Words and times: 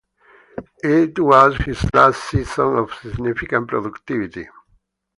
It 0.83 1.19
was 1.19 1.57
his 1.57 1.85
last 1.93 2.31
season 2.31 2.75
of 2.79 2.91
significant 2.91 3.67
productivity. 3.67 4.47